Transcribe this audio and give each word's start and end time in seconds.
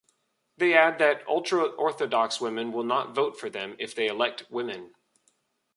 They 0.57 0.73
add 0.73 0.97
that 0.97 1.21
ultra-Orthodox 1.27 2.41
women 2.41 2.71
will 2.71 2.83
not 2.83 3.13
vote 3.13 3.39
for 3.39 3.51
them 3.51 3.75
if 3.77 3.93
they 3.93 4.07
elect 4.07 4.45
women. 4.49 4.95